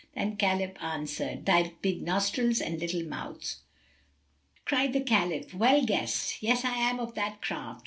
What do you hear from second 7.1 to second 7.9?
that craft."